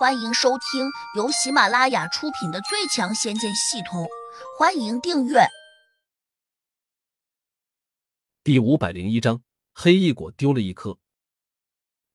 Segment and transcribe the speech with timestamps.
[0.00, 4.04] 欢迎收听由喜马拉雅出品的《最强仙剑系统》，
[4.58, 5.40] 欢迎订阅。
[8.42, 9.42] 第五百零一章，
[9.74, 10.98] 黑翼果丢了一颗。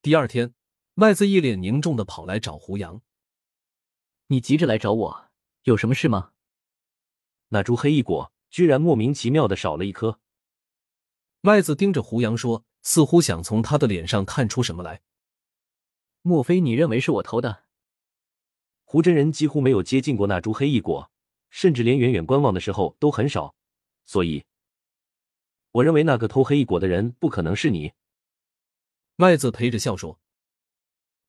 [0.00, 0.54] 第二天，
[0.94, 3.02] 麦子一脸凝重的跑来找胡杨
[4.28, 5.26] ：“你急着来找我，
[5.64, 6.30] 有什么事吗？”
[7.48, 10.18] 那株黑翼果居然莫名其妙的少了一颗。
[11.42, 15.02] 麦子盯着胡杨说，似乎想从他的脸上看出什么来。
[16.22, 17.63] 莫非你认为是我偷的？
[18.94, 21.10] 胡真人几乎没有接近过那株黑翼果，
[21.50, 23.56] 甚至连远远观望的时候都很少，
[24.04, 24.44] 所以，
[25.72, 27.92] 我认为那个偷黑翼果的人不可能是你。
[29.16, 30.20] 麦子陪着笑说：“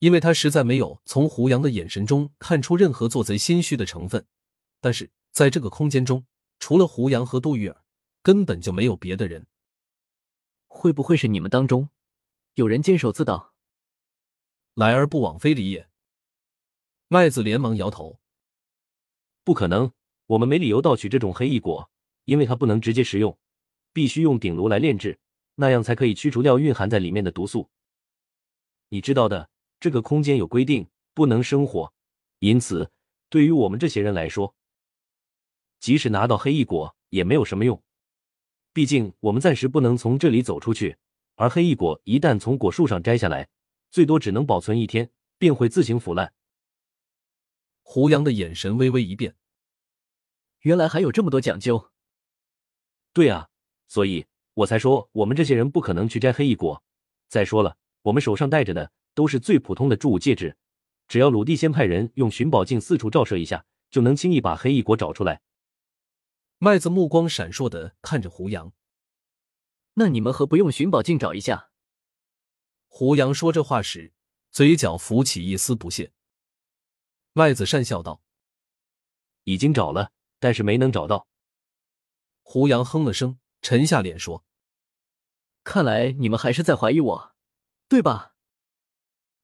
[0.00, 4.26] 因为他实在没有从胡杨的眼神中看出任何做贼心虚的成分。
[4.82, 6.26] 但是在这个空间中，
[6.58, 7.82] 除了胡杨和杜玉儿，
[8.22, 9.46] 根本就没有别的人。
[10.66, 11.88] 会不会是你们当中
[12.52, 13.54] 有人监守自盗？
[14.74, 15.88] 来而不往非礼也。”
[17.08, 18.18] 麦子连忙摇头
[19.44, 19.92] ：“不可能，
[20.26, 21.88] 我们没理由盗取这种黑翼果，
[22.24, 23.38] 因为它不能直接食用，
[23.92, 25.16] 必须用鼎炉来炼制，
[25.54, 27.70] 那样才可以驱除掉蕴含在里面的毒素。
[28.88, 31.92] 你知道的，这个空间有规定，不能生火，
[32.40, 32.90] 因此
[33.28, 34.52] 对于我们这些人来说，
[35.78, 37.80] 即使拿到黑翼果也没有什么用。
[38.72, 40.96] 毕竟我们暂时不能从这里走出去，
[41.36, 43.48] 而黑翼果一旦从果树上摘下来，
[43.92, 46.32] 最多只能保存一天，便会自行腐烂。”
[47.88, 49.36] 胡杨的眼神微微一变，
[50.62, 51.92] 原来还有这么多讲究。
[53.12, 53.48] 对啊，
[53.86, 56.82] 所以我才说我们这些人不可能去摘黑翼果。
[57.28, 60.56] 再说了，我们手上戴着的都是最普通的铸物戒指，
[61.06, 65.40] 只要鲁地先派人用寻宝镜四处照射一下，就能轻易把黑翼果找出来。
[66.58, 68.72] 麦子目光闪烁的看着胡杨，
[69.94, 71.70] 那你们何不用寻宝镜找一下？
[72.88, 74.12] 胡杨说这话时，
[74.50, 76.12] 嘴角浮起一丝不屑。
[77.38, 78.22] 麦子讪笑道
[79.44, 81.28] ：“已经找了，但是没能找到。”
[82.40, 84.42] 胡杨哼了声，沉下脸说
[85.62, 87.34] ：“看来你们还是在怀疑我，
[87.88, 88.34] 对吧？”“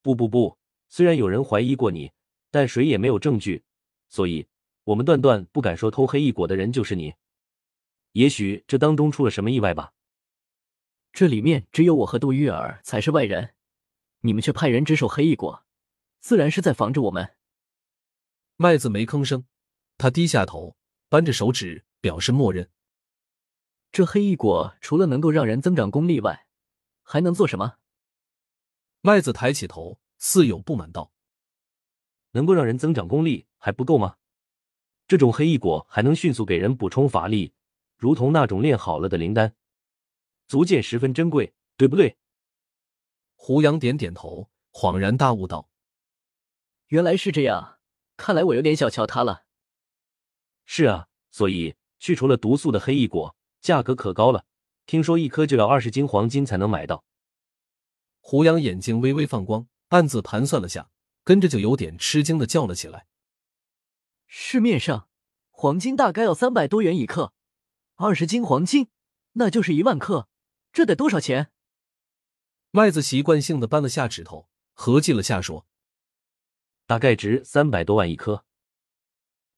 [0.00, 0.56] 不不不，
[0.88, 2.10] 虽然有人怀疑过你，
[2.50, 3.62] 但谁也没有证据，
[4.08, 4.48] 所以
[4.84, 7.12] 我们断断不敢说偷黑翼果的人就是你。
[8.12, 9.92] 也许这当中出了什么意外吧？
[11.12, 13.54] 这里面只有我和杜玉儿才是外人，
[14.20, 15.66] 你们却派人值守黑翼果，
[16.20, 17.36] 自然是在防着我们。”
[18.56, 19.46] 麦子没吭声，
[19.98, 20.76] 他低下头，
[21.08, 22.70] 扳着手指表示默认。
[23.90, 26.46] 这黑翼果除了能够让人增长功力外，
[27.02, 27.78] 还能做什么？
[29.00, 31.12] 麦子抬起头，似有不满道
[32.30, 34.18] ：“能够让人增长功力还不够吗？
[35.08, 37.54] 这种黑翼果还能迅速给人补充法力，
[37.96, 39.56] 如同那种炼好了的灵丹，
[40.46, 42.16] 足见十分珍贵，对不对？”
[43.34, 45.68] 胡杨点点头，恍然大悟道
[46.86, 47.72] ：“原来是这样。”
[48.16, 49.44] 看来我有点小瞧他了。
[50.64, 54.44] 是啊，所以去除了毒素的黑翼果价格可高了，
[54.86, 57.04] 听说一颗就要二十斤黄金才能买到。
[58.20, 60.90] 胡杨眼睛微微放光，暗自盘算了下，
[61.22, 63.06] 跟着就有点吃惊的叫了起来
[64.26, 65.08] ：“市面上
[65.50, 67.34] 黄金大概要三百多元一克，
[67.96, 68.88] 二十斤黄金
[69.32, 70.28] 那就是一万克，
[70.72, 71.50] 这得多少钱？”
[72.72, 75.66] 麦子习惯性的扳了下指头，合计了下说。
[76.86, 78.44] 大概值三百多万一颗。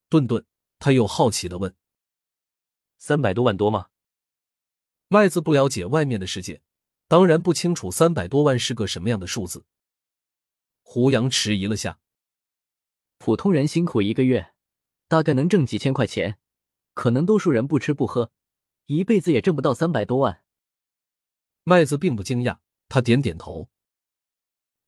[0.09, 0.44] 顿顿，
[0.78, 1.75] 他又好奇的问
[2.98, 3.88] ：“三百多万多吗？”
[5.09, 6.62] 麦子不了解外面的世界，
[7.09, 9.64] 当然不清楚三百多万是个什么样的数字。
[10.82, 11.98] 胡杨迟疑了下
[13.19, 14.54] ：“普通人辛苦一个月，
[15.08, 16.38] 大概能挣几千块钱，
[16.94, 18.32] 可能多数人不吃不喝，
[18.87, 20.43] 一辈子也挣不到三百多万。”
[21.64, 22.58] 麦子并不惊讶，
[22.88, 23.69] 他点点头。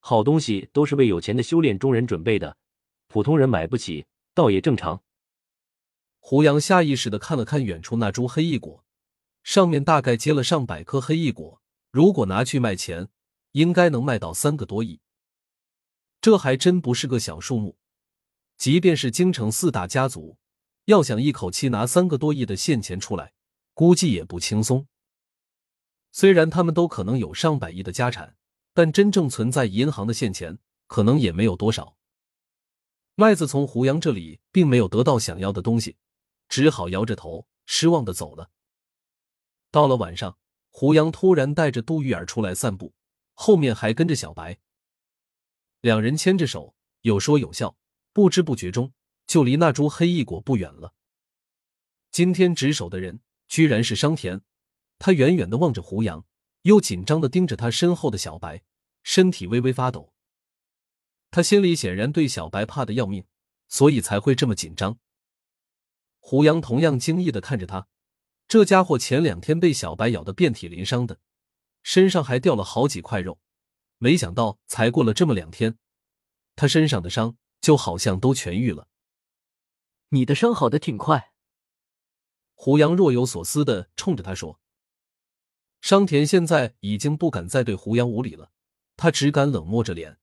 [0.09, 2.57] 好东西都是为有钱的修炼中人准备的，
[3.09, 5.03] 普通人买不起，倒也正常。
[6.19, 8.87] 胡杨下意识的看了看远处那株黑翼果，
[9.43, 11.61] 上面大概结了上百颗黑翼果，
[11.91, 13.11] 如果拿去卖钱，
[13.53, 14.99] 应该能卖到三个多亿。
[16.23, 17.77] 这还真不是个小数目，
[18.56, 20.38] 即便是京城四大家族，
[20.87, 23.35] 要想一口气拿三个多亿的现钱出来，
[23.75, 24.87] 估计也不轻松。
[26.11, 28.38] 虽然他们都可能有上百亿的家产。
[28.79, 31.97] 但真正存在银行的现钱可能也没有多少。
[33.17, 35.97] 麦子从胡杨这里并没有得到想要的东西，
[36.49, 38.51] 只好摇着头失望的走了。
[39.73, 40.39] 到了晚上，
[40.71, 42.95] 胡杨突然带着杜玉儿出来散步，
[43.35, 44.61] 后面还跟着小白。
[45.81, 47.77] 两人牵着手，有说有笑，
[48.13, 48.93] 不知不觉中
[49.27, 50.95] 就离那株黑翼果不远了。
[52.13, 54.43] 今天值守的人居然是商田，
[55.01, 56.25] 他远远的望着胡杨。
[56.63, 58.65] 又紧张的盯着他身后的小白，
[59.10, 60.12] 身体微微发抖。
[61.31, 63.25] 他心里显然对小白怕的要命，
[63.66, 64.99] 所以才会这么紧张。
[66.19, 67.88] 胡杨同样惊异的看着他，
[68.46, 71.20] 这家伙前两天被小白咬得遍体鳞伤的，
[71.82, 73.40] 身上还掉了好几块肉，
[73.96, 75.78] 没想到才过了这么两天，
[76.55, 78.88] 他身上的伤就好像都痊愈了。
[80.10, 81.32] 你的伤好的挺快。
[82.52, 84.60] 胡杨若有所思的冲着他说。
[85.81, 88.50] 商田现在已经不敢再对胡杨无礼了，
[88.99, 90.19] 他只敢冷漠着脸。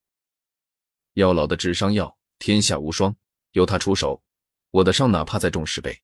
[1.14, 3.16] 药老的治伤药天下无双，
[3.54, 4.22] 由他出手，
[4.70, 6.04] 我的伤哪怕再重十倍，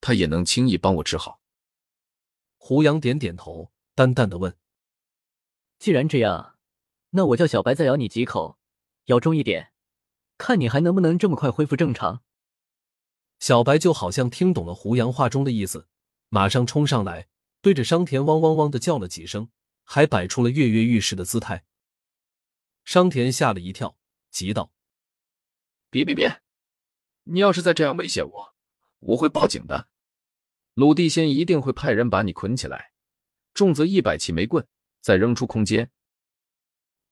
[0.00, 1.40] 他也能轻易帮我治好。
[2.56, 4.56] 胡杨点点头，淡淡的问
[5.80, 6.56] ：“既然这样，
[7.10, 8.56] 那我叫小白再咬你几口，
[9.06, 9.72] 咬重一点，
[10.38, 12.22] 看你还能不能这么快恢复正常。”
[13.40, 15.88] 小白就好像听懂了胡杨话中的意思，
[16.28, 17.26] 马上冲上来，
[17.60, 19.50] 对着商田汪汪汪的叫了几声，
[19.82, 21.64] 还摆出了跃跃欲试的姿态。
[22.84, 23.96] 商田吓了一跳。
[24.30, 24.72] 急道
[25.90, 26.42] ：“别别别！
[27.24, 28.54] 你要是再这样威胁我，
[29.00, 29.90] 我会报警的。
[30.72, 32.94] 鲁地仙一定会派人把你捆起来，
[33.52, 34.66] 重则一百起煤棍，
[35.02, 35.92] 再扔出空间。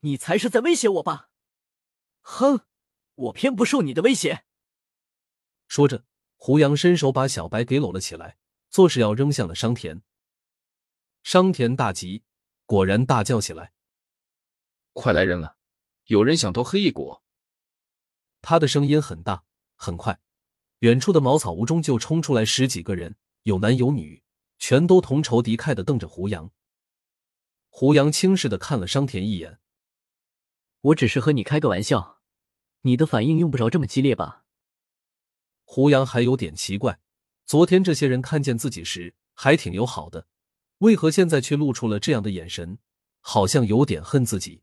[0.01, 1.29] 你才是在威胁我吧？
[2.23, 2.65] 哼，
[3.17, 4.47] 我偏不受你的威胁。”
[5.69, 6.07] 说着，
[6.37, 8.39] 胡杨伸手把小白给搂了起来，
[8.71, 10.03] 作势要扔向了商田。
[11.23, 12.25] 商田大急，
[12.65, 13.75] 果然大叫起来
[14.95, 15.57] ：“快来人啊！”
[16.07, 17.23] 有人想偷黑翼果，
[18.43, 19.45] 他的声音很大，
[19.77, 20.21] 很快，
[20.81, 24.23] 远处的茅草屋中就冲出来十几个人，有男有女，
[24.59, 26.51] 全都同仇敌忾的瞪着胡杨。
[27.69, 29.61] 胡杨轻视的看了商田一眼
[30.81, 32.21] ：“我只是和你开个玩笑，
[32.83, 34.45] 你的反应用不着这么激烈吧？”
[35.63, 36.99] 胡杨还有点奇怪，
[37.47, 40.27] 昨天这些人看见自己时还挺友好的，
[40.79, 42.79] 为何现在却露出了这样的眼神，
[43.21, 44.63] 好像有点恨自己。